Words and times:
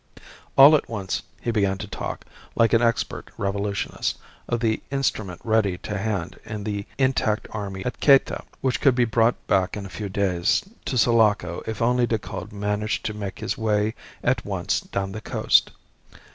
All 0.57 0.75
at 0.75 0.89
once 0.89 1.21
he 1.41 1.51
began 1.51 1.77
to 1.77 1.85
talk, 1.87 2.25
like 2.55 2.73
an 2.73 2.81
expert 2.81 3.29
revolutionist, 3.37 4.17
of 4.49 4.59
the 4.59 4.81
instrument 4.89 5.39
ready 5.43 5.77
to 5.77 5.95
hand 5.95 6.39
in 6.43 6.63
the 6.63 6.87
intact 6.97 7.45
army 7.51 7.85
at 7.85 7.99
Cayta, 7.99 8.43
which 8.61 8.81
could 8.81 8.95
be 8.95 9.05
brought 9.05 9.35
back 9.45 9.77
in 9.77 9.85
a 9.85 9.89
few 9.93 10.09
days 10.09 10.63
to 10.85 10.97
Sulaco 10.97 11.61
if 11.67 11.83
only 11.83 12.07
Decoud 12.07 12.51
managed 12.51 13.05
to 13.05 13.13
make 13.13 13.37
his 13.37 13.59
way 13.59 13.93
at 14.23 14.43
once 14.43 14.79
down 14.81 15.11
the 15.11 15.21
coast. 15.21 15.69